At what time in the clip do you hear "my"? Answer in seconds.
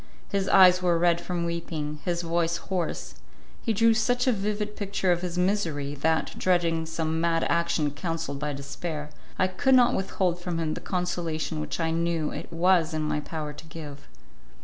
13.03-13.19